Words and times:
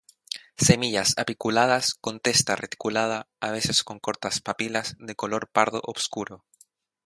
Semillas 0.57 1.13
apiculadas, 1.15 1.93
con 1.93 2.19
testa 2.19 2.55
reticulada, 2.55 3.27
a 3.39 3.51
veces 3.51 3.83
con 3.83 3.99
cortas 3.99 4.39
papilas, 4.41 4.95
de 4.97 5.13
color 5.13 5.51
pardo 5.51 5.79
obscuro. 5.85 6.43